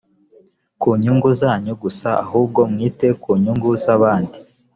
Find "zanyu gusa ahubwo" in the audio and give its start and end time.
1.39-2.59